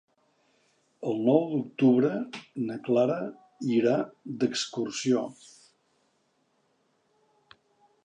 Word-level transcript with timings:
El 1.11 1.19
nou 1.27 1.45
d'octubre 1.51 2.09
na 2.71 2.79
Clara 2.89 3.19
irà 3.77 3.95
d'excursió. 4.43 5.23